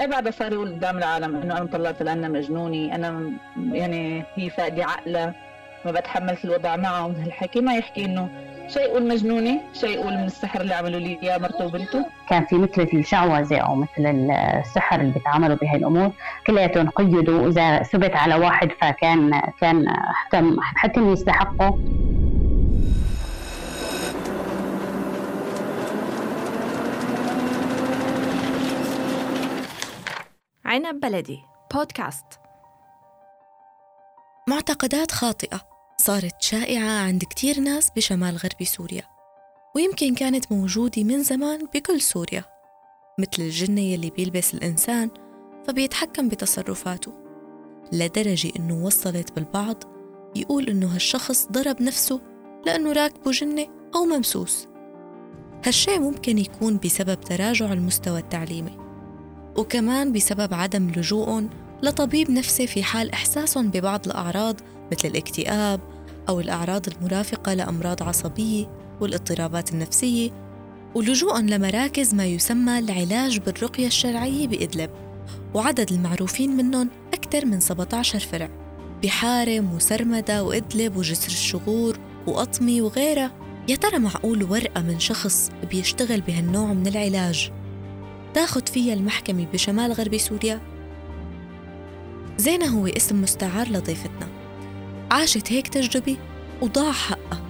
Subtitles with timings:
[0.00, 3.32] أي بعدها صار يقول قدام العالم إنه أنا طلعت لأنها مجنوني أنا
[3.72, 5.34] يعني هي فاقدة عقلها
[5.84, 7.60] ما بتحملت الوضع معه ومن هالحكي.
[7.60, 8.28] ما يحكي إنه
[8.68, 12.04] شيء يقول مجنونة شيء يقول من السحر اللي عملوا لي إياه مرته وبنته.
[12.28, 14.06] كان في مثل الشعوذة أو مثل
[14.60, 16.10] السحر اللي بيتعاملوا بهي الأمور
[16.46, 19.84] كلياتهم قيدوا وإذا ثبت على واحد فكان كان
[20.14, 21.78] حكم حكم يستحقه
[30.66, 31.42] عنب بلدي.
[31.74, 32.24] بودكاست.
[34.48, 35.60] معتقدات خاطئة
[35.96, 39.02] صارت شائعة عند كتير ناس بشمال غرب سوريا
[39.76, 42.44] ويمكن كانت موجودة من زمان بكل سوريا
[43.18, 45.10] مثل الجنة يلي بيلبس الإنسان
[45.66, 47.12] فبيتحكم بتصرفاته
[47.92, 49.84] لدرجة إنه وصلت بالبعض
[50.36, 52.20] يقول إنه هالشخص ضرب نفسه
[52.66, 54.68] لأنه راكبه جنة أو ممسوس.
[55.64, 58.85] هالشي ممكن يكون بسبب تراجع المستوى التعليمي.
[59.58, 61.50] وكمان بسبب عدم لجوءهم
[61.82, 64.56] لطبيب نفسي في حال إحساسهم ببعض الأعراض
[64.92, 65.80] مثل الاكتئاب
[66.28, 68.66] أو الأعراض المرافقة لأمراض عصبية
[69.00, 70.30] والاضطرابات النفسية
[70.94, 74.90] ولجوءهم لمراكز ما يسمى العلاج بالرقية الشرعية بإدلب
[75.54, 78.48] وعدد المعروفين منهم أكثر من 17 فرع
[79.02, 83.32] بحارم وسرمدة وإدلب وجسر الشغور وأطمي وغيرها.
[83.68, 87.52] يا ترى معقول ورقة من شخص بيشتغل بهالنوع من العلاج؟
[88.36, 90.60] تاخد فيها المحكمة بشمال غرب سوريا؟
[92.36, 94.28] زينة هو اسم مستعار لضيفتنا.
[95.10, 96.16] عاشت هيك تجربة
[96.62, 97.42] وضاع حقها.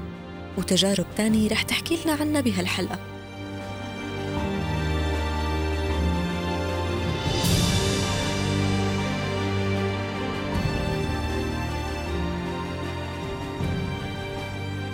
[0.59, 2.99] وتجارب تانية رح تحكي لنا عنها بهالحلقة.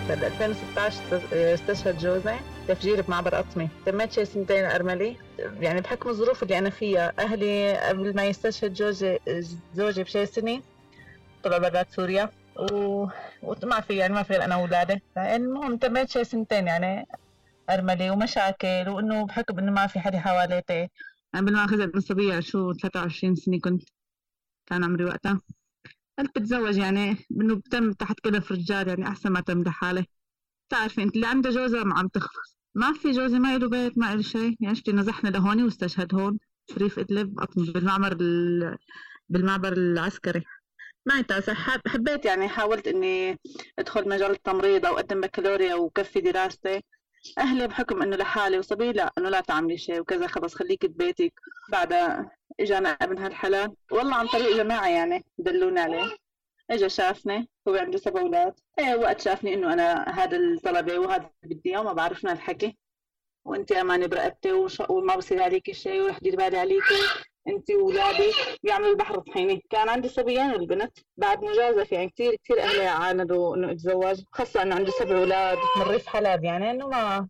[0.09, 0.97] بال 2016
[1.33, 2.52] استشهد جوزي.
[2.67, 3.69] تفجير بمعبر أطمي.
[3.85, 9.19] تميت شي سنتين أرملي يعني بحكم الظروف اللي أنا فيها أهلي قبل ما يستشهد جوزي
[9.73, 10.61] زوجي بشي سنة
[11.43, 12.29] طلع برات سوريا.
[12.55, 13.07] و...
[13.43, 17.07] وما في يعني ما في غير أنا وأولادي المهم تميت شي سنتين يعني
[17.69, 20.89] أرملي ومشاكل وإنه بحكم إنه ما في حدا حواليتي
[21.35, 23.83] أنا بالما أخذت الصبية شو 23 سنة كنت
[24.65, 25.41] كان عمري وقتها.
[26.19, 30.05] قلت بتزوج يعني إنه بتم تحت كلف رجال يعني أحسن ما تم لحالي
[30.67, 32.52] بتعرفي أنت اللي عنده جوزة ما عم تخلص.
[32.75, 36.39] ما في جوزي ما له بيت ما له شيء يعني نزحنا لهوني واستشهد هون.
[36.69, 38.17] شريف إدلب بالمعبر
[39.29, 40.43] بالمعبر العسكري.
[41.05, 41.53] ما يتاسع
[41.87, 43.39] حبيت يعني حاولت إني
[43.79, 46.81] أدخل مجال التمريض أو أقدم بكالوريا وكفي دراستي.
[47.37, 51.33] أهلي بحكم إنه لحالي وصبي لا إنه لا تعملي شيء وكذا خلص خليكي ببيتك.
[51.69, 53.73] بعدها اجانا ابن هالحلال.
[53.91, 56.15] والله عن طريق جماعة يعني دلونا عليه.
[56.71, 61.61] اجى شافني هو عنده سبع أولاد إيه وقت شافني إنه أنا هذا الطلبة وهذا بدي
[61.69, 62.77] إياه وما بعرف شنو الحكي.
[63.45, 64.51] وانت امانه برقبتي
[64.89, 66.99] وما بصير عليك شيء ورح دير بالي عليكي.
[67.47, 69.63] انت واولادك بيعملوا البحر طحيني.
[69.69, 74.23] كان عندي صبيان والبنت بعد مجازفة يعني كثير كثير أهلي عاندوا إنه أتزوج.
[74.31, 77.27] خاصة إنه عندي سبع أولاد من ريف حلب يعني إنه ما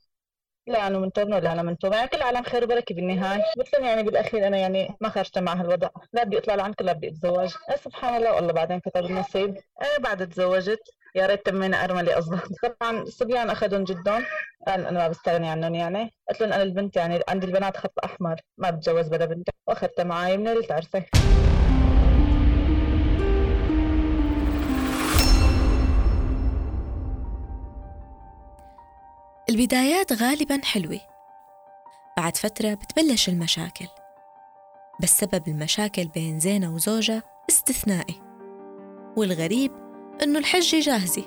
[0.67, 3.43] لا أنا من تورنو لا أنا من تورنو يعني كل العالم خير وبركة بالنهاية.
[3.57, 7.07] مثل يعني بالأخير أنا يعني ما خرجت مع هالوضع لا بدي أطلع لعنك لا بدي
[7.07, 7.53] أتزوج.
[7.69, 8.33] إيه سبحان الله.
[8.35, 9.55] والله بعدين كتب النصيب.
[9.55, 10.79] إيه بعد تزوجت.
[11.15, 12.41] يا ريت تمينا أرملي قصدك
[12.81, 14.25] طبعا الصبيان أخذهم جدهم
[14.67, 16.13] قال أنا ما بستغني عنهم يعني.
[16.29, 18.35] قلت لهم أنا البنت يعني عندي البنات خط أحمر.
[18.57, 19.49] ما بتجوز بلا بنت.
[19.67, 21.03] وأخذتها معي من ليله عرسي
[29.53, 30.99] البدايات غالبا حلوة.
[32.17, 33.87] بعد فترة بتبلش المشاكل.
[35.01, 38.21] بس سبب المشاكل بين زينة وزوجها استثنائي.
[39.17, 39.71] والغريب
[40.23, 41.23] إنه الحجة جاهزة.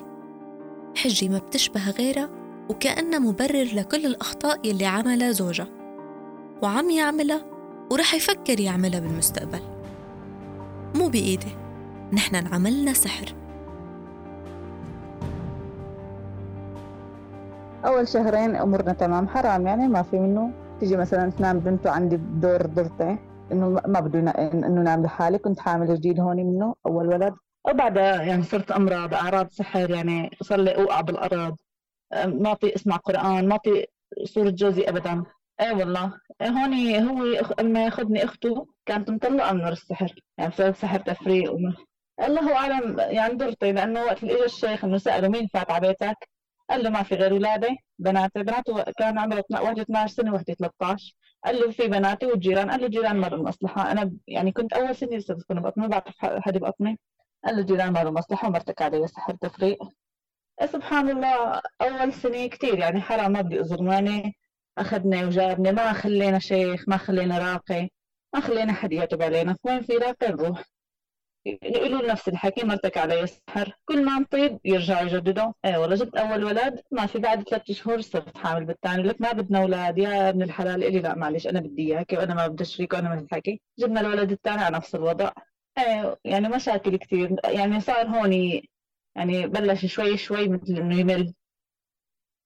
[0.97, 2.29] حجة ما بتشبه غيرها
[2.69, 5.67] وكأنها مبرر لكل الأخطاء يلي عملها زوجها.
[6.63, 7.45] وعم يعملها
[7.91, 9.61] ورح يفكر يعملها بالمستقبل.
[10.95, 11.55] مو بإيدي.
[12.13, 13.46] نحن انعملنا سحر.
[17.87, 20.51] أول شهرين أمورنا تمام حرام يعني ما في منه.
[20.79, 23.17] تيجي مثلا تنام بنته عندي بدور ضرتي
[23.51, 27.33] إنه ما بده إنه نام لحالي كنت حامل جديد هون منه أول ولد.
[27.67, 31.55] وبعدها يعني صرت أمراض أعراض سحر يعني صار لي اوقع بالارض
[32.25, 33.89] ما طيق اسمع قرآن ما طيق
[34.23, 35.23] صورة جوزي ابدا.
[35.61, 36.13] اي والله.
[36.41, 40.15] هون هو اما يأخذني أخته كانت مطلقة من السحر.
[40.37, 41.55] يعني بسبب سحر تفريق
[42.23, 46.29] الله أعلم يعني ضرتي لأنه وقت اللي اجى الشيخ إنه سأله مين فات على بيتك؟
[46.69, 51.13] قال له ما في غير اولادي بناتي بناته كان عمره واحدة 12 سنة وواحدة 13
[51.45, 53.91] قال له في بناتي والجيران قال له جيران لهم مصلحة.
[53.91, 56.99] أنا يعني كنت أول سنة لسه تكون بطني ما بعرف حدا بطني.
[57.45, 59.77] قال له جيران لهم مصلحة ومرتك علي سحر تفريق.
[60.65, 64.35] سبحان الله أول سنة كثير يعني حرام ما بدي اظلم يعني
[64.77, 67.89] أخذني وجابني ما خلينا شيخ ما خلينا راقي
[68.33, 69.55] ما خلينا حد يعتب علينا.
[69.63, 70.63] وين في لاقي نروح.
[71.63, 76.43] يقولوا نفس الحكي مرتك علي سحر كل ما نطيب يرجعوا يجددوا إيه والله جبت أول
[76.43, 76.81] ولد.
[76.91, 80.83] ما في بعد ثلاث شهور صرت حامل بالثاني لك ما بدنا أولاد يا ابن الحلال.
[80.83, 84.31] الي لا معلش أنا بدي اياك وأنا ما بدي أشريك وأنا ما الحكي جبنا الولد
[84.31, 85.31] الثاني على نفس الوضع.
[85.77, 88.33] إيه يعني مشاكل كثير يعني صار هون
[89.15, 91.33] يعني بلش شوي شوي مثل إنه يمل.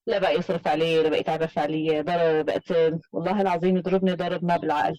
[0.07, 2.71] لا بقى يصرف عليه لا بقى يتعرف علي ضرب بقت
[3.12, 4.95] والله العظيم يضربني ضرب ما بالعقل.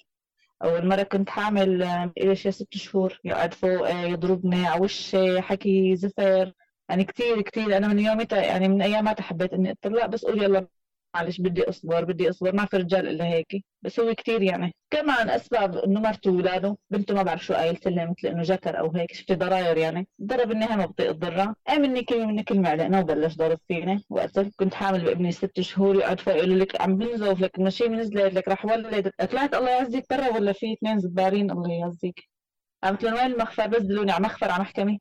[0.64, 1.82] أول مرة كنت حامل
[2.18, 6.52] إلي شي ست شهور؟ يقعد فوق يضربني على وشي حكي زفر.
[6.88, 10.68] يعني كثير كثير أنا من يومتها يعني من أياماتها حبيت إني أطلق بس قول يلا
[11.14, 14.74] معلش بدي أصبر بدي أصبر ما في رجال إلا هيك بس هو كثير يعني.
[14.90, 18.92] كمان أسباب إنه مرته واولاده بنته ما بعرف شو قايلت لها مثل إنه جكر أو
[18.92, 19.14] هيك.
[19.14, 20.08] شفتي ضراير يعني.
[20.22, 21.10] ضرب النهايه ما بطيق
[21.70, 24.50] أي مني كلمة مني كلمة علقنا وبلش ضرب فيني وقتها.
[24.56, 28.48] كنت حامل بابني ست شهور يقعد فوق يقول لك عم بنزوف لك ماشي نزلت لك
[28.48, 29.10] رح ولد.
[29.30, 32.20] طلعت الله يعزك برا ولا في اثنين زبارين الله يعزك
[32.84, 34.98] قامت لهم وين المخفر؟ بس دلوني على مخفر على محكمة.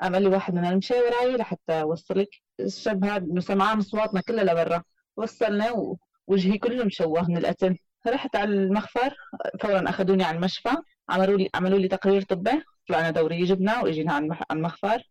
[0.00, 2.28] قام قال لي واحد من هاي لحتى أوصلك.
[2.60, 4.82] الشاب هذا سمعان اصواتنا كلها لبرا.
[5.16, 5.96] وصلنا
[6.28, 7.76] ووجهي كله مشوه من القتل
[8.06, 9.14] رحت على المخفر
[9.60, 10.76] فورا أخذوني على المشفى.
[11.08, 12.62] عملوا لي عملوا لي تقرير طبي.
[12.88, 15.02] طلعنا دوري جبنا وإجينا على المخفر.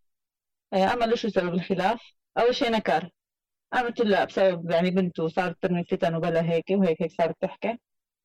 [0.72, 2.00] عملوا شو سبب الخلاف؟
[2.38, 3.10] أول شيء نكر.
[3.72, 7.78] قامت لا بسبب يعني بنته صارت ترمي فتن وبلا هيك وهيك هيك صارت تحكي.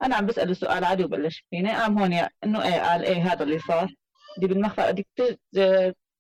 [0.04, 1.72] أنا عم بسأله سؤال عادي وبلش فيني.
[1.72, 2.14] قام هون
[2.44, 3.94] إنه إيه؟ قال إيه هذا اللي صار؟
[4.38, 5.08] دي بالمخفر بدك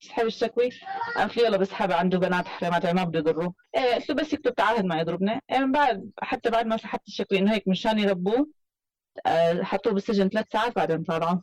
[0.02, 0.70] تسحب الشكوي؟
[1.16, 4.56] قالت لي يلا بسحبها عنده بنات حرامات ما بده يضروه إيه قلت له بس يكتب
[4.56, 8.48] تعهد ما يضربني إيه من بعد حتى بعد ما سحبت الشكوي إنه هيك مشان يربوه
[9.26, 11.40] آه، حطوه بالسجن ثلاث ساعات بعدين طلعوا.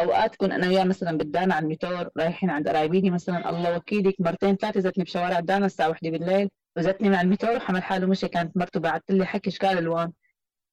[0.00, 4.56] أوقات كون أنا وياه مثلا بالدانا على الميتور رايحين عند قرايبيني مثلا الله وكيلك مرتين
[4.56, 8.80] ثلاثة زتني بشوارع دانا الساعة وحده بالليل وزتني مع الميتور وحمل حاله مشي كانت مرته
[8.80, 10.12] بعثت لي حكي اشكال الوان.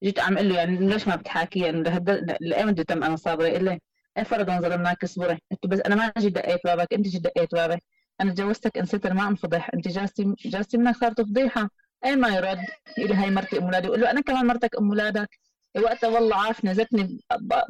[0.04, 3.64] جيت عم أقول له يعني ليش ما بتحاكي؟ يعني لهالد لايمتى تم أنا صابرة يقول
[3.64, 3.78] لي
[4.24, 7.78] فرضا ظلمناك اصبري قلت بس أنا ما جيت دقيت بابك أنت جيت دقيت بابي
[8.20, 11.70] أنا تجوزتك انستر ما انفضح أنت جاستي جاستي منك صارت فضيحة.
[12.04, 12.58] إيه ما يرد؟
[12.98, 13.86] يقول هاي مرتي أم أولادي.
[13.86, 15.28] يقول له أنا كمان مرتك أم أولادك.
[15.76, 17.18] وقتها والله عارف نزتني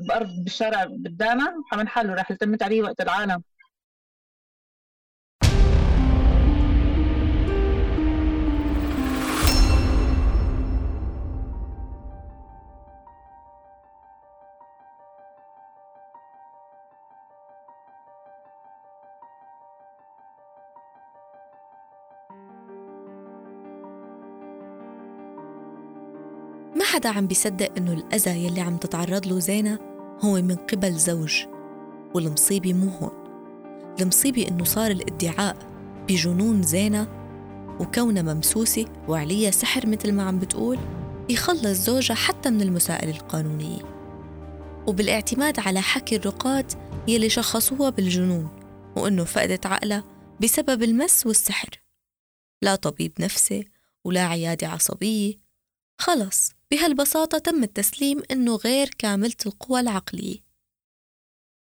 [0.08, 3.42] بارض بالشارع قدامه وحمل حاله راح التمت عليه وقت العالم.
[26.98, 29.78] حدا عم بيصدق إنه الأذى يلي عم تتعرض له زينة
[30.20, 31.44] هو من قبل زوج
[32.14, 33.10] والمصيبة مو هون.
[34.00, 35.56] المصيبة إنه صار الادعاء
[36.08, 37.08] بجنون زينة
[37.80, 40.78] وكونها ممسوسة وعليها سحر مثل ما عم بتقول
[41.28, 43.82] يخلص زوجها حتى من المسائل القانونية.
[44.86, 46.66] وبالاعتماد على حكي الرقاة
[47.08, 48.48] يلي شخصوها بالجنون
[48.96, 50.04] وإنه فقدت عقلها
[50.40, 51.70] بسبب المس والسحر.
[52.62, 53.68] لا طبيب نفسي
[54.04, 55.34] ولا عيادة عصبية.
[55.98, 56.57] خلص.
[56.70, 60.38] بهالبساطة تم التسليم إنه غير كاملة القوى العقلية.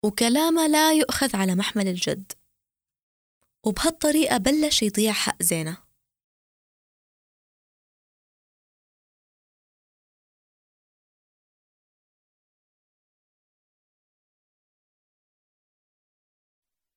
[0.05, 2.31] وكلامه لا يؤخذ على محمل الجد.
[3.65, 5.77] وبهالطريقة بلش يضيع حق زينة.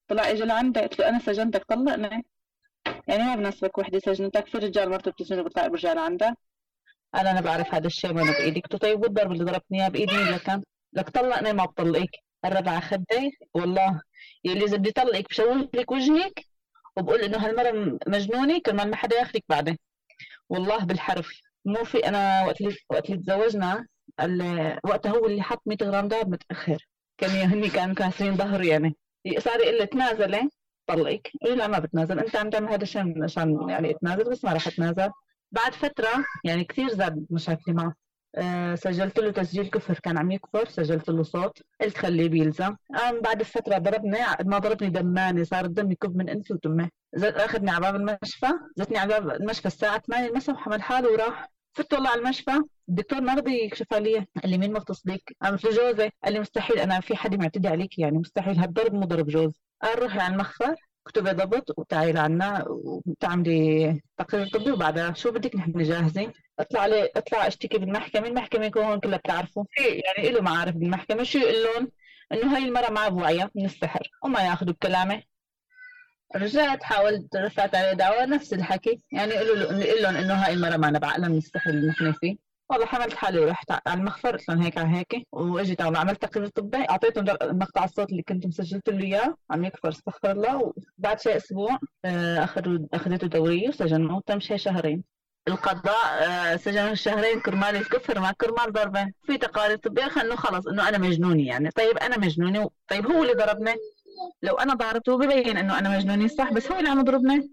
[0.09, 2.25] طلع اجى لعندي قلت له أنا سجنتك طلقني
[3.09, 6.37] يعني ما بناسبك وحدة سجنتك في رجال مرته بتسجن بتطلع برجال عندها.
[7.15, 8.61] أنا أنا بعرف هذا الشيء وأنا بإيدي.
[8.61, 12.11] قلت طيب والضرب اللي ضربتني اياه بإيدي كان لك طلقني ما بطلقك.
[12.45, 13.39] قرب على خدي.
[13.55, 14.01] والله
[14.45, 16.45] يلي اذا بدي طلقك بشوه لك وجهك
[16.97, 19.79] وبقول إنه هالمرة مجنونة كرمال ما حدا ياخذك بعدين.
[20.49, 21.41] والله بالحرف.
[21.65, 23.87] مو في أنا وقت اللي وقت اللي تزوجنا
[24.85, 26.87] وقتها هو اللي حط 100 غرام دهب متأخر.
[27.19, 28.97] كان هني كانوا كاسرين ظهري يعني.
[29.39, 30.49] صار يقول لي تنازلي
[30.87, 31.31] طلقك.
[31.43, 32.19] لا ما بتنازل.
[32.19, 35.11] أنت عم تعمل هذا الشيء عشان يعني اتنازل بس ما راح اتنازل
[35.55, 37.95] بعد فترة يعني كثير زاد مشاكلي معه.
[38.37, 42.77] أه سجلت له تسجيل كفر كان عم يكفر سجلت له صوت قلت خليه بيلزم.
[42.95, 47.81] قام بعد الفترة ضربني ما ضربني دماني صار الدم يكب من انفي وتمه أخذني على
[47.81, 48.47] باب المشفى
[48.77, 51.51] زتني على باب المشفى الساعة 8 المساء وحمل حاله وراح.
[51.73, 55.71] فت والله على المشفى الدكتور ما رضي يكشف علي قال لي مين مغتصبك؟ قامت له
[55.71, 59.61] جوزي قال لي مستحيل أنا في حد معتدي عليك يعني مستحيل هالضرب مو ضرب جوز.
[59.83, 60.75] قال روحي على المخفر.
[61.07, 67.47] اكتبي ضبط وتعالي لعنا وتعملي تقرير طبي وبعدها شو بدك نحن جاهزين اطلع لي اطلع
[67.47, 71.91] اشتكي بالمحكمة المحكمة يكون هون كلها بتعرفوا يعني له معارف بالمحكمة شو يقول لهم؟
[72.33, 75.23] إنه هاي المرة ما بوعية من السحر وما ياخذوا بكلامي.
[76.37, 79.01] رجعت حاولت رفعت عليه دعوة نفس الحكي.
[79.13, 82.37] يعني قالوا له قول لهم إنه هاي المرة ما بعقلها من السحر اللي نحن فيه.
[82.71, 87.25] والله حملت حالي ورحت على المخفر لهم هيك على هيك واجيت عملت تقرير طبي اعطيتهم
[87.59, 92.45] مقطع الصوت اللي كنت مسجلت له إياه عم يكفر استغفر الله وبعد شيء أسبوع آه،
[92.45, 95.05] اخذوا أخذته دوريه وسجنوه تم شيء شهرين.
[95.49, 99.13] القضاء آه، سجن شهرين كرمال الكفر مع كرمال ضربة.
[99.27, 101.71] في تقارير طبية انه خلص إنه أنا مجنوني يعني.
[101.71, 103.75] طيب أنا مجنوني طيب هو اللي ضربني؟
[104.43, 107.51] لو أنا ضاربته ببين إنه أنا مجنوني صح بس هو اللي عم يضربني؟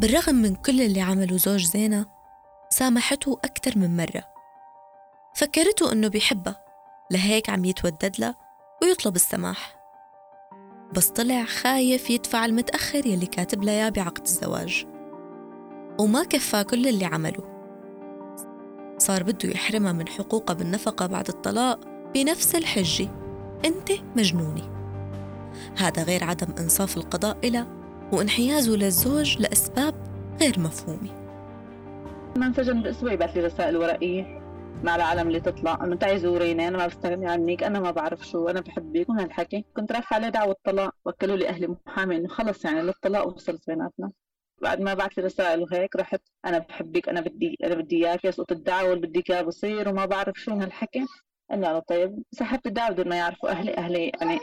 [0.00, 2.06] بالرغم من كل اللي عمله زوج زينة
[2.70, 4.24] سامحته أكثر من مرة.
[5.34, 6.64] فكرته إنه بيحبها
[7.10, 8.34] لهيك عم يتودد لها
[8.82, 9.76] ويطلب السماح.
[10.92, 14.86] بس طلع خايف يدفع المتأخر يلي كاتب لها بعقد الزواج.
[16.00, 17.44] وما كفى كل اللي عمله.
[18.98, 21.80] صار بده يحرمها من حقوقها بالنفقة بعد الطلاق
[22.14, 23.08] بنفس الحجة.
[23.64, 24.62] أنت مجنوني
[25.76, 27.83] هذا غير عدم إنصاف القضاء إلها.
[28.12, 29.94] وانحيازه للزوج لأسباب
[30.40, 31.24] غير مفهومة.
[32.36, 34.40] ما انسجن بأسبوع يبعث لي رسائل ورقية
[34.84, 35.84] مع العالم اللي تطلع.
[35.84, 37.62] انه تعي زوريني أنا ما بستغني عنك.
[37.62, 38.48] أنا ما بعرف شو.
[38.48, 42.64] أنا بحبك ومن هالحكي كنت رافعه عليه دعوة طلاق وكلوا لي أهلي محامي انه خلص
[42.64, 44.10] يعني للطلاق وصلت بيناتنا.
[44.62, 46.20] بعد ما بعث لي رسائل وهيك رحت.
[46.44, 47.08] أنا بحبك.
[47.08, 48.24] أنا بدي أنا بدي إياك.
[48.24, 51.06] يسقط الدعوة واللي بدي اياه بصير وما بعرف شو هالحكي.
[51.52, 53.76] أنا طيب سحبت الدعوة بدون ما يعرفوا أهلي.
[53.76, 54.40] أهلي يعني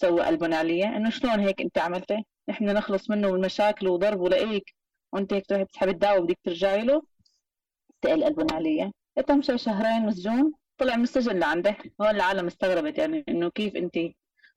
[0.00, 4.74] سووا قلبهم علي إنه شلون هيك أنت عملتي؟ نحن نخلص منه من مشاكل وضرب ولقيك
[5.12, 7.02] وأنت هيك تروحي تسحبي الدعوه وبدك ترجعي له؟
[8.02, 8.92] تقل قلبهم علي
[9.26, 10.52] تم شي شهرين مسجون.
[10.78, 13.96] طلع من السجن لعنده هون العالم استغربت يعني إنه كيف أنت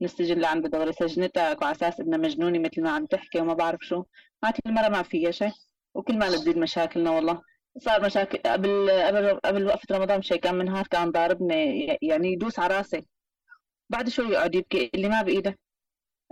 [0.00, 3.80] من السجن لعنده دغري سجنتك وعلى أساس إنها مجنونة مثل ما عم تحكي وما بعرف
[3.82, 4.04] شو.
[4.44, 5.52] هاتي المره ما فيها شيء.
[5.94, 7.42] وكل ما نزيد مشاكلنا والله.
[7.78, 8.38] صار مشاكل.
[8.38, 11.86] قبل قبل قبل وقفة رمضان شيء كان من نهار كان ضاربني.
[12.02, 13.02] يعني يدوس على راسي.
[13.94, 14.90] بعد شوي يقعد يبكي.
[14.94, 15.58] اللي ما بايده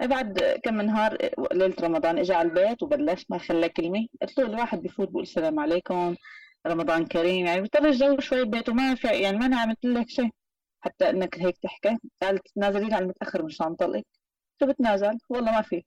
[0.00, 1.18] بعد كم نهار
[1.52, 4.06] ليلة رمضان اجى على البيت وبلش ما خلى كلمة.
[4.22, 6.16] قلت له الواحد بفوت بقول السلام عليكم
[6.66, 7.46] رمضان كريم.
[7.46, 10.30] يعني بيضطر الجو شوي ببيته ما في يعني ما أنا عملت لك شيء
[10.80, 11.98] حتى إنك هيك تحكي.
[12.22, 14.02] قالت تنازلي لي على المتأخر مشان طلق
[14.60, 15.84] قلت بتنازل؟ والله ما في.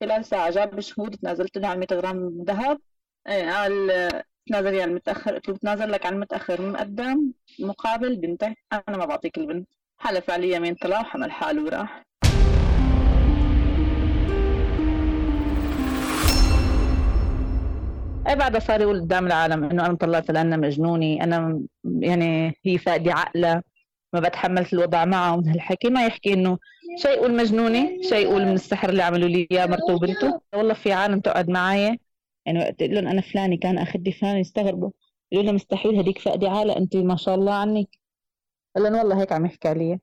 [0.00, 2.80] خلال ساعة جاب شهود تنازلت له على 100 غرام ذهب.
[3.28, 3.88] إيه قال
[4.46, 5.34] تنازلي على المتأخر.
[5.34, 8.58] قلت له بتنازل لك على المتأخر مقدم مقابل بنتك.
[8.72, 9.68] أنا ما بعطيك البنت.
[9.98, 12.02] حلف علي يمين طلع وحمل حاله وراح.
[18.28, 23.12] أي بعدها صار يقول قدام العالم إنه أنا طلعت لانها مجنوني أنا يعني هي فاقدة
[23.12, 23.62] عقلها
[24.12, 25.90] ما بتحملت الوضع معه ومن هالحكي.
[25.90, 26.58] ما يحكي إنه
[26.96, 30.40] شيء يقول مجنوني شيء يقول من السحر اللي عملوا لي إياه مرته وبنته.
[30.54, 31.98] والله في عالم تقعد معي
[32.46, 34.90] يعني وقت أقول لهم أنا فلاني كان اخدي فلاني يستغربوا.
[35.32, 37.88] يقولوا لي مستحيل هديك فاقدة عقلها انت ما شاء الله عنك.
[38.76, 40.00] قال والله هيك عم يحكي علي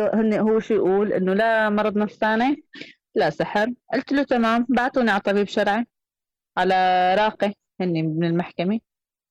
[0.00, 2.64] هن هو شو يقول إنه لا مرض نفساني
[3.14, 3.72] لا سحر.
[3.92, 5.86] قلت له تمام بعتوني على طبيب شرعي
[6.56, 6.74] على
[7.14, 8.80] راقي هني من المحكمة.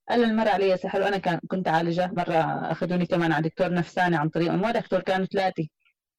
[0.09, 2.11] قال المرة علي سحر وأنا كان كنت عالجة.
[2.17, 5.67] مرة أخذوني كمان على دكتور نفساني عن طريق ما دكتور كانوا ثلاثة.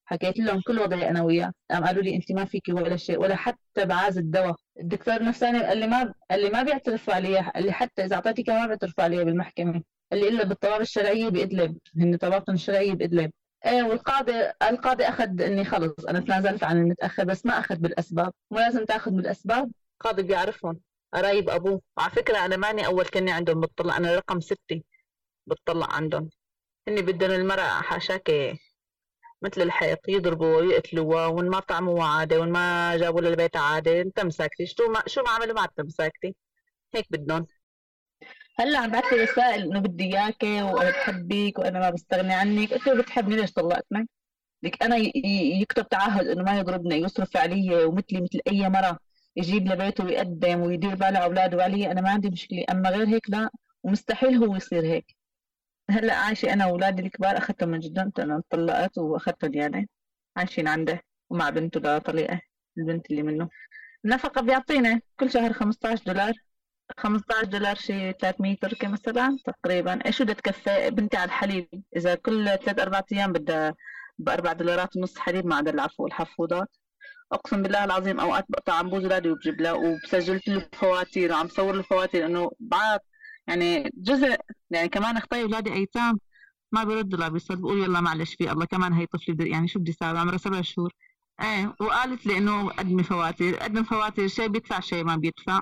[0.05, 1.51] حكيت لهم كل وضعي أنا وياه.
[1.71, 4.55] قام قالوا لي أنت ما فيكي ولا شيء ولا حتى بعاز الدواء.
[4.79, 8.49] الدكتور النفساني قال لي ما قال لي ما بيعترفوا علي قال لي حتى إذا أعطيتك
[8.49, 9.81] ما بيعترفوا علي بالمحكمة.
[10.13, 13.31] قال لي إلا بالطواب الشرعية بإدلب هن طوابتهم الشرعية بإدلب.
[13.65, 14.33] إيه والقاضي
[14.69, 18.33] القاضي أخذ إني خلص أنا تنازلت عن المتأخر بس ما أخذ بالأسباب.
[18.51, 19.71] مو لازم تأخذ بالأسباب.
[19.93, 20.79] القاضي بيعرفهم
[21.13, 21.81] قرايب أبوه.
[21.97, 24.81] وعلى فكرة أنا ماني أول كني عندهم بتطلع أنا رقم ستة
[25.47, 26.29] بتطلع عندهم.
[26.87, 28.59] هني بدهم المرأة حاشاكي
[29.41, 34.65] مثل الحيط يضربوا ويقتلوا وإن ما طعموا عادي وإن ما جابوا للبيت عادي أنت مساكتي.
[34.65, 36.35] شو ما شو ما عملوا ما أنت مساكتي.
[36.95, 37.47] هيك بدهم.
[38.59, 42.73] هلأ عم بعث لي رسائل إنه بدي إياكي وأنا بحبك وأنا ما بستغني عنك.
[42.73, 44.07] قلت له بتحبني ليش طلقتني؟
[44.63, 44.95] لك أنا
[45.61, 48.99] يكتب تعهد إنه ما يضربني يصرف علي ومثلي مثل أي مرة
[49.35, 51.91] يجيب لبيته ويقدم ويدير باله على أولاده وعلي.
[51.91, 53.49] أنا ما عندي مشكلة أما غير هيك لا
[53.83, 55.15] ومستحيل هو يصير هيك.
[55.89, 59.89] هلأ عايشة أنا وأولادي الكبار أخذتهم من جدهم أنا طلقت وأخذتهم يعني.
[60.37, 62.41] عايشين عنده ومع بنته لطليقة
[62.77, 63.49] البنت اللي منه.
[64.05, 66.33] النفقه بيعطينا كل شهر 15 دولار.
[66.97, 70.05] 15 دولار شي 300 تركي مثلا تقريبا.
[70.05, 73.75] إيش بدها تكفي بنتي على الحليب؟ إذا كل ثلاث أربع أيام بدها
[74.17, 76.75] بأربع دولارات ونص حليب عدا العفو والحفوضات
[77.31, 81.75] أقسم بالله العظيم أوقات بقطع عن بوز اولادي وبجيب له وسجلت له فواتير وعم صور
[81.75, 82.99] له فواتير إنه بعد
[83.47, 84.35] يعني جزء
[84.69, 86.19] يعني كمان أختي اولادي ايتام
[86.71, 89.91] ما بيردوا لا بيصير بقول يلا معلش في الله كمان هي طفلي يعني شو بدي
[89.91, 90.93] أسوي عمرها سبع شهور.
[91.41, 95.61] إيه وقالت لي إنه قدمي فواتير قدم فواتير شيء بيدفع شيء ما بيدفع.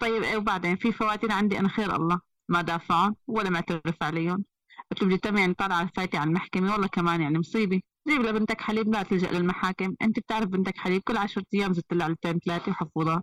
[0.00, 4.44] طيب إيه وبعدين في فواتير عندي أنا خير الله ما دافعون ولا معترف عليهم.
[4.90, 7.80] قلت له بدي تم يعني طالعة فايتي على المحكمة والله كمان يعني مصيبة.
[8.08, 9.94] جيب لبنتك حليب لا تلجأ للمحاكم.
[10.02, 13.22] أنت بتعرف بنتك حليب كل عشرة أيام زدت لها علبتين ثلاثة وحفوضات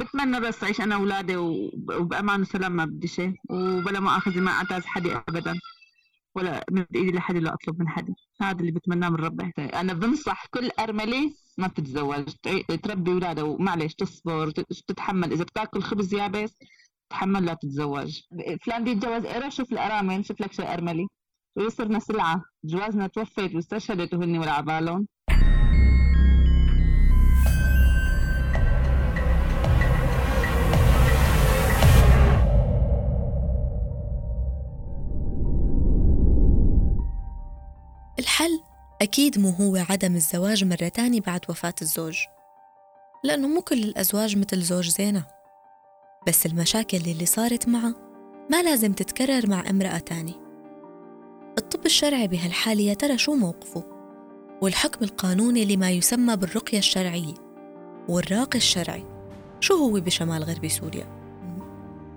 [0.00, 3.34] بتمنى بس أعيش أنا وأولادي وبأمان وسلام ما بدي شيء.
[3.50, 5.54] وبلا مؤاخذة ما أعتاز حدا أبدا
[6.34, 9.52] ولا مد إيدي لحد ولا أطلب من حدا هذا اللي بتمناه من ربي.
[9.58, 12.24] أنا بنصح كل أرملة ما تتزوج
[12.82, 16.58] تربي أولادها ومعلش تصبر تتحمل إذا بتأكل خبز يابس
[17.10, 18.20] تحمل لا تتزوج.
[18.62, 21.06] فلان دي يتجوز إيه شوف الأرامل شوف لك شيء أرملي.
[21.56, 25.06] ويصرنا سلعة جوازنا توفيت واستشهدت وهن ولا عبالهم.
[38.18, 38.60] الحل
[39.02, 42.18] أكيد مو هو عدم الزواج مرة تانية بعد وفاة الزوج
[43.24, 45.24] لأنه مو كل الأزواج مثل زوج زينة
[46.26, 47.94] بس المشاكل اللي صارت معه
[48.50, 50.46] ما لازم تتكرر مع امرأة تانية
[51.58, 53.84] الطب الشرعي بهالحالة يا ترى شو موقفه؟
[54.62, 57.34] والحكم القانوني لما يسمى بالرقية الشرعية
[58.08, 59.04] والراقي الشرعي
[59.60, 61.06] شو هو بشمال غربي سوريا؟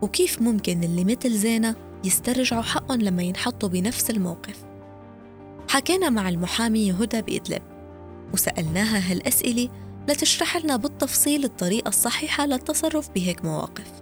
[0.02, 4.69] وكيف ممكن اللي مثل زينة يسترجعوا حقهم لما ينحطوا بنفس الموقف؟
[5.70, 7.62] حكينا مع المحامية هدى بإدلب
[8.34, 9.70] وسألناها هالأسئلة
[10.10, 14.02] لتشرح لنا بالتفصيل الطريقة الصحيحة للتصرف بهيك مواقف.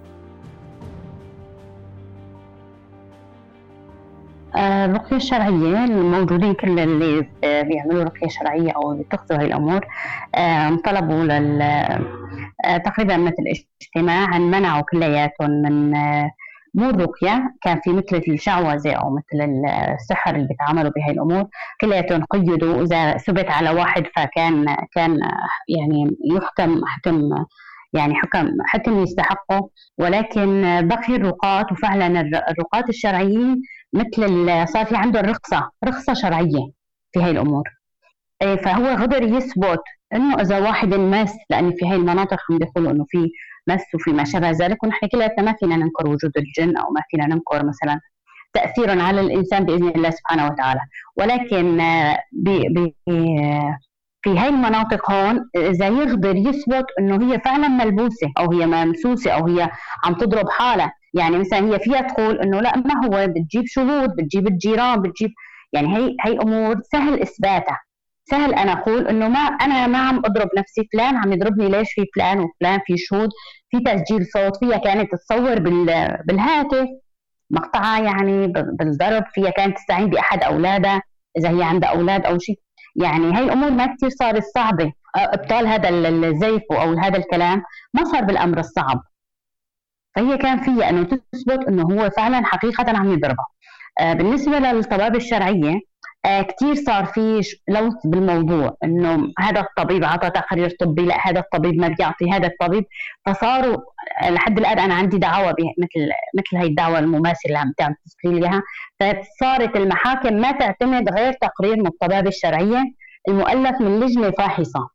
[4.56, 9.86] آه، الرقية الشرعية الموجودين كل اللي بيعملوا رقية شرعية أو بيتخذوا هاي الأمور
[10.34, 11.62] آه، طلبوا لل
[12.64, 15.94] آه، تقريبا مثل اجتماع منعوا كلياتهم من
[16.74, 21.44] مو الرقية كان في مثل الشعوذة أو مثل السحر اللي بيتعاملوا بهاي الأمور.
[21.80, 25.18] كلياتهم قيدوا إذا ثبت على واحد فكان كان
[25.68, 27.30] يعني يحكم حكم
[27.92, 29.70] يعني حكم حكم يستحقه.
[29.98, 36.70] ولكن بقي الرقاة وفعلا الرقاة الشرعيين مثل صار في عندهم رخصة رخصة شرعية
[37.12, 37.64] في هاي الأمور.
[38.42, 39.82] إيه، فهو قدر يثبت
[40.14, 43.30] إنه إذا واحد مس لأن في هاي المناطق عم بيقولوا إنه في
[43.68, 44.84] مس وفي ما شابه ذلك.
[44.84, 48.00] ونحن كلياتنا ما فينا ننكر وجود الجن أو ما فينا ننكر مثلا
[48.52, 50.80] تاثيرا على الإنسان بإذن الله سبحانه وتعالى.
[51.16, 52.94] ولكن آه، بي بي
[54.22, 59.46] في هاي المناطق هون إذا يقدر يثبت إنه هي فعلا ملبوسة أو هي ممسوسة أو
[59.46, 59.70] هي
[60.04, 60.92] عم تضرب حالها.
[61.14, 65.30] يعني مثلا هي فيها تقول إنه لا ما هو بتجيب شهود بتجيب الجيران بتجيب
[65.72, 67.80] يعني هي هي أمور سهل إثباتها.
[68.30, 72.04] سهل أنا أقول إنه ما أنا ما عم أضرب نفسي فلان عم يضربني ليش في
[72.14, 73.28] فلان وفلان في شهود؟
[73.70, 75.58] في تسجيل صوت فيها كانت تصور
[76.24, 76.88] بالهاتف
[77.50, 81.02] مقطعها يعني بالضرب فيها كانت تستعين بأحد اولادها
[81.38, 82.60] إذا هي عندها أولاد أو شيء.
[82.96, 84.92] يعني هاي الأمور ما كثير صارت صعبة.
[85.16, 87.62] أبطال هذا الزيف أو هذا الكلام
[87.94, 89.02] ما صار بالأمر الصعب.
[90.16, 93.46] فهي كان فيها إنه تثبت إنه هو فعلا حقيقه عم يضربها.
[94.00, 95.80] بالنسبة للطبابة الشرعية
[96.26, 101.88] كثير صار في لوث بالموضوع إنه هذا الطبيب اعطى تقرير طبي لا هذا الطبيب ما
[101.88, 102.84] بيعطي هذا الطبيب.
[103.26, 103.76] فصاروا
[104.30, 108.62] لحد الآن أنا عندي دعوة مثل مثل هي الدعوة المماثلة اللي عم تعمل اياها
[109.00, 112.84] فصارت المحاكم ما تعتمد غير تقرير من الطبابة الشرعية.
[113.28, 114.88] المؤلف من لجنة فاحصة.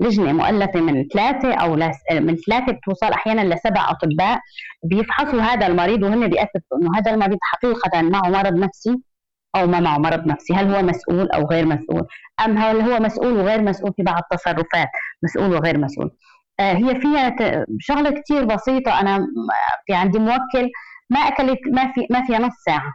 [0.00, 1.76] لجنة مؤلفة من ثلاثة أو
[2.10, 4.40] من ثلاثة بتوصل أحيانا لسبع أطباء.
[4.84, 9.09] بيفحصوا هذا المريض وهن بيأكدوا إنه هذا المريض حقيقة معه مرض نفسي.
[9.56, 12.06] أو ما معه مرض نفسي هل هو مسؤول أو غير مسؤول؟
[12.44, 14.88] أم هل هو مسؤول وغير مسؤول في بعض التصرفات؟
[15.22, 16.10] مسؤول وغير مسؤول.
[16.60, 17.36] آه هي فيها
[17.80, 19.00] شغلة كتير بسيطة.
[19.00, 19.26] أنا
[19.86, 20.70] في عندي موكل
[21.10, 22.94] ما أكلت ما في ما فيها نص ساعة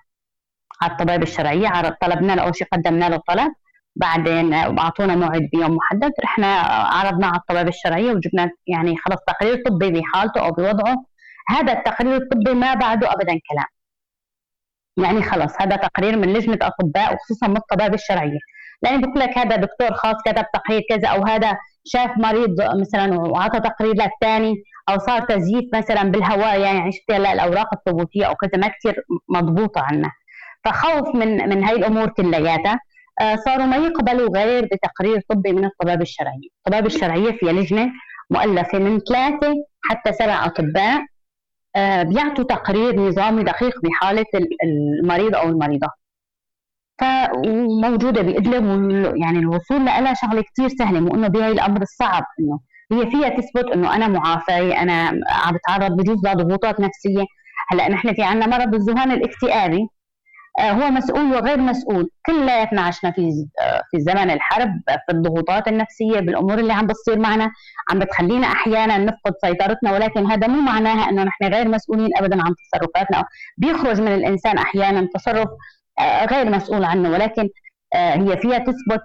[0.81, 3.51] على الطبيب الشرعية طلبنا له أول شيء قدمنا له طلب.
[3.95, 6.11] بعدين أعطونا موعد بيوم محدد.
[6.23, 10.95] رحنا عرضنا على الطبيب الشرعيه وجبنا يعني خلص تقرير طبي بحالته أو بوضعه.
[11.49, 13.74] هذا التقرير الطبي ما بعده ابدا كلام.
[14.97, 18.39] يعني خلص هذا تقرير من لجنة أطباء وخصوصا من الطباب الشرعية.
[18.81, 23.59] لأن بقول لك هذا دكتور خاص كتب تقرير كذا أو هذا شاف مريض مثلا وعطى
[23.59, 24.55] تقرير للثاني
[24.89, 29.81] أو صار تزييف مثلا بالهواء يعني شفت هلا الأوراق الثبوتية أو كذا ما كثير مضبوطة
[29.81, 30.11] عنا
[30.65, 32.79] فخوف من من هاي الأمور كلياتها.
[33.21, 37.91] آه، صاروا ما يقبلوا غير بتقرير طبي من الطباب الشرعيه، الطباب الشرعية فيها لجنة
[38.29, 39.53] مؤلفة من ثلاثة
[39.83, 40.95] حتى سبع أطباء.
[40.99, 41.05] آه،
[42.03, 44.25] بيعطوا تقرير نظامي دقيق بحالة
[44.63, 45.87] المريض أو المريضة.
[46.99, 48.65] فموجودة بإدلب
[49.17, 52.59] يعني الوصول لها شغلة كتير سهلة مو إنه بهي الأمر الصعب إنه
[52.91, 57.25] هي فيها تثبت إنه أنا معافية أنا عم بتعرض بجوز لضغوطات نفسية.
[57.69, 59.77] هلأ نحن في عنا مرض الذهان الاكتئابي.
[59.81, 59.87] آه،
[60.59, 62.09] هو مسؤول وغير مسؤول.
[62.25, 67.51] كلياتنا عشنا في آه، في زمن الحرب في الضغوطات النفسية بالأمور اللي عم بتصير معنا
[67.89, 72.53] عم بتخلينا أحيانا نفقد سيطرتنا ولكن هذا مو معناها إنه نحن غير مسؤولين ابدا عن
[72.71, 73.23] تصرفاتنا.
[73.57, 75.47] بيخرج من الإنسان أحيانا تصرف
[75.99, 77.49] آه، غير مسؤول عنه ولكن
[77.95, 79.01] هي فيها تثبت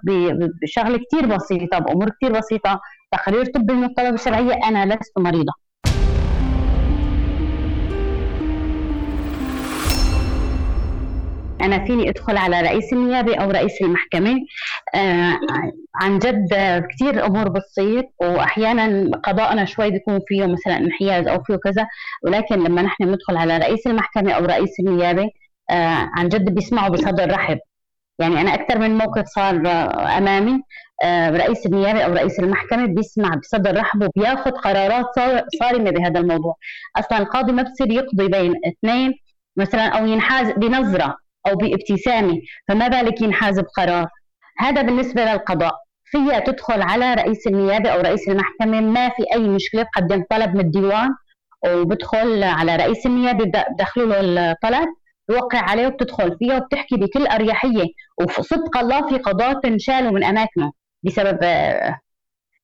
[0.63, 2.81] بشغلة كثير بسيطة بأمور كثير بسيطة.
[3.13, 5.53] تقرير طبي من الطلبه الشرعية أنا لست مريضة.
[11.65, 14.37] أنا فيني أدخل على رئيس النيابة أو رئيس المحكمة.
[14.95, 15.39] آه
[16.03, 16.49] عن جد
[16.91, 21.87] كثير امور بتصير وأحيانا قضاءنا شوي بيكون فيه مثلا انحياز أو فيه كذا
[22.25, 25.31] ولكن لما نحن ندخل على رئيس المحكمة أو رئيس النيابة
[25.71, 27.59] آه عن جد بيسمعوا بصدر رحب.
[28.19, 29.55] يعني أنا أكثر من موقف صار
[30.19, 30.63] أمامي
[31.03, 35.07] آه، رئيس النيابة أو رئيس المحكمة بيسمع بصدر رحب وبياخذ قرارات
[35.61, 36.57] صارمة بهذا الموضوع.
[36.97, 39.15] أصلا القاضي ما بصير يقضي بين اثنين
[39.57, 41.17] مثلا أو ينحاز بنظرة.
[41.51, 44.07] أو بابتسامة فما بالك ينحاز بقرار.
[44.59, 45.75] هذا بالنسبة للقضاء.
[46.05, 50.61] فيها تدخل على رئيس النيابة أو رئيس المحكمة ما في أي مشكلة بقدم طلب من
[50.61, 51.09] الديوان
[51.67, 54.89] وبدخل على رئيس النيابة بدخلوا له الطلب
[55.29, 57.87] بوقع عليه وبتدخل فيها وبتحكي بكل أريحية.
[58.21, 61.39] وصدق الله في قضاة انشالوا من أماكنه بسبب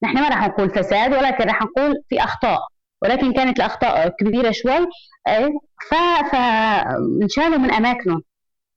[0.03, 2.61] نحن ما راح نقول فساد ولكن راح نقول في أخطاء.
[3.03, 4.87] ولكن كانت الأخطاء كبيرة شوي
[5.29, 5.49] إيه،
[5.91, 5.95] ف
[6.33, 8.23] فانشالوا من اماكنهم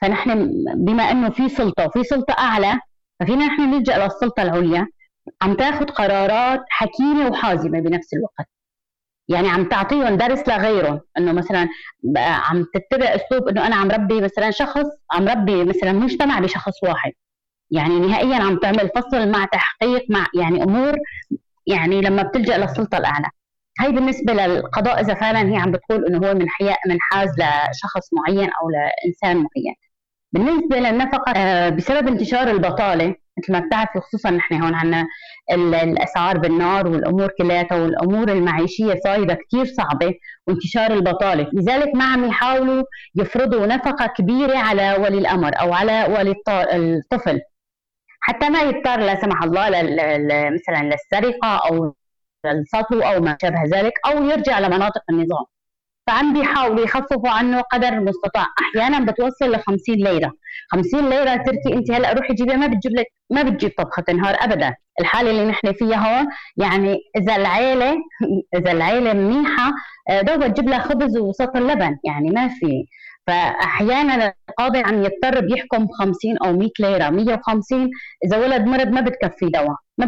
[0.02, 2.80] فنحن بما أنه في سلطة وفي سلطة أعلى
[3.20, 4.88] ففينا نحن نلجأ للسلطه العليا.
[5.42, 8.50] عم تاخذ قرارات حكيمة وحازمة بنفس الوقت.
[9.28, 11.02] يعني عم تعطيهم درس لغيرهم.
[11.18, 11.68] إنه مثلا
[12.18, 17.12] عم تتبع أسلوب إنه أنا عم ربي مثلا شخص عم ربي مثلا مجتمع بشخص واحد.
[17.72, 20.98] يعني نهائيا عم تعمل فصل مع تحقيق مع يعني أمور
[21.68, 23.28] يعني لما بتلجأ للسلطه الأعلى.
[23.80, 28.50] هي بالنسبة للقضاء إذا فعلا هي عم بتقول إنه هو من حياء منحاز لشخص معين
[28.62, 29.76] أو لإنسان معين.
[30.32, 35.08] بالنسبة للنفقة آه، بسبب انتشار البطالة مثل ما بتعرفي خصوصا نحن هون عندنا
[35.84, 40.14] الأسعار بالنار والأمور كلياتها والأمور المعيشية صايرة كثير صعبة
[40.48, 42.84] وانتشار البطالة، لذلك ما عم يحاولوا
[43.16, 47.40] يفرضوا نفقة كبيرة على ولي الأمر أو على ولي الطفل.
[48.22, 49.70] حتى ما يضطر لا سمح الله
[50.50, 51.96] مثلا للسرقة أو
[52.46, 55.46] السطو أو ما شابه ذلك أو يرجع لمناطق النظام.
[56.10, 58.46] فعم بيحاولوا يخففوا عنه قدر المستطاع.
[58.60, 60.32] أحيانا بتوصل ل 50 ليرة.
[60.72, 64.76] 50 ليرة تركي أنت هلأ روحي جيبيها ما بتجيب لك ما بتجيب طبخة نهار ابدا.
[65.00, 67.98] الحالة اللي نحن فيها هون يعني إذا العيله
[68.56, 69.72] إذا العيلة منيحة
[70.10, 72.86] آه، دوبا تجيب لها خبز وسطر لبن يعني ما في.
[73.28, 77.10] فأحيانا القاضي عم يضطر بيحكم 50 أو 100 ليرة.
[77.10, 77.90] 150
[78.26, 79.76] إذا ولد مرض ما بتكفي دواء.
[79.98, 80.06] ما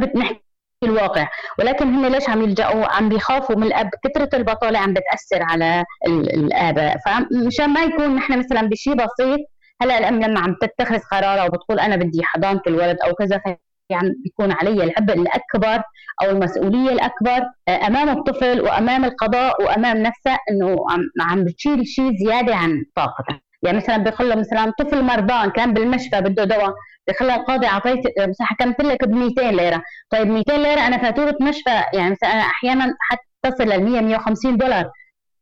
[0.81, 1.27] بنحكي الواقع.
[1.59, 3.89] ولكن هم ليش عم يلجأوا؟ عم بيخافوا من الأب.
[4.03, 9.39] كثرة البطالة عم بتأثر على الآباء فمشان ما يكون نحن مثلا بشيء بسيط
[9.81, 13.41] هلأ الأم لما عم تتخذ قرار أو بتقول أنا بدي حضانة الولد أو كذا
[13.89, 15.83] يعني بيكون علي العبء الأكبر
[16.23, 20.75] أو المسؤولية الأكبر آه، أمام الطفل وأمام القضاء وأمام نفسه إنه
[21.21, 26.43] عم بتشيل شيء زيادة عن طاقته يعني مثلا بيقول مثلا طفل مرضان كان بالمشفى بده
[26.43, 26.73] دواء
[27.07, 29.81] بخلى القاضي أعطيت مثلا حكمت لك ب 200 ليرة.
[30.09, 34.57] طيب 200 ليرة أنا فاتوره مشفى يعني مثلا أنا أحيانا حتى تصل لل 100 150
[34.57, 34.91] دولار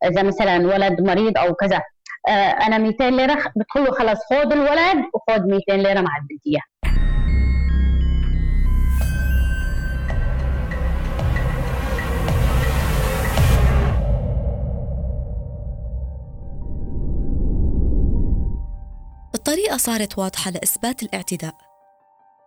[0.05, 1.82] إذا مثلا ولد مريض أو كذا.
[2.27, 6.60] آه أنا 200 ليرة بتقول له خلص خذ الولد وخذ 200 ليرة مع البنتية.
[19.39, 21.56] الطريقة صارت واضحة لإثبات الاعتداء.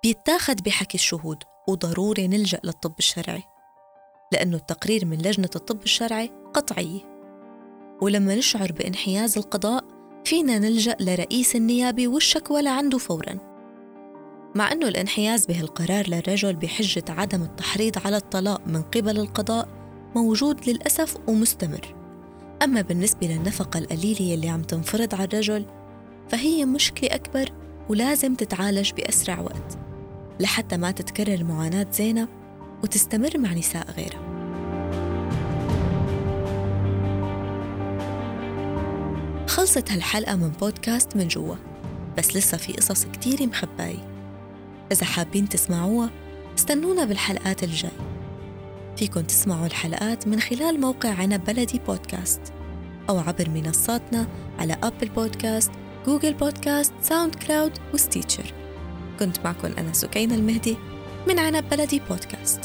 [0.02, 1.36] بيتاخد بحكي الشهود
[1.68, 3.42] وضروري نلجأ للطب الشرعي
[4.32, 7.00] لأنه التقرير من لجنة الطب الشرعي قطعية
[8.02, 9.84] ولما نشعر بانحياز القضاء
[10.24, 13.38] فينا نلجأ لرئيس النيابة والشكوى لعنده فوراً.
[14.54, 19.68] مع أنه الانحياز به القرار للرجل بحجة عدم التحريض على الطلاق من قبل القضاء
[20.14, 21.94] موجود للأسف ومستمر.
[22.62, 25.81] أما بالنسبة للنفقة القليلة اللي عم تنفرض على الرجل
[26.32, 27.52] فهي مشكلة أكبر
[27.88, 29.78] ولازم تتعالج بأسرع وقت
[30.40, 32.28] لحتى ما تتكرر معاناة زينب
[32.82, 34.32] وتستمر مع نساء غيرها.
[39.46, 41.56] خلصت هالحلقة من بودكاست من جوا
[42.18, 44.08] بس لسه في قصص كتير مخباية
[44.92, 46.10] إذا حابين تسمعوها
[46.58, 47.90] استنونا بالحلقات الجاي.
[48.96, 52.40] فيكن تسمعوا الحلقات من خلال موقع عنب بلدي بودكاست
[53.10, 54.26] أو عبر منصاتنا
[54.58, 55.70] على Apple Podcast
[56.06, 58.54] Google Podcast SoundCloud و Stitcher.
[59.18, 60.76] كنت معكم أنا سكينة المهدي
[61.28, 62.60] من عنب بلدي بودكاست.